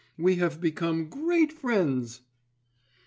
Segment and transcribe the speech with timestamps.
[0.17, 2.21] We have become great friends."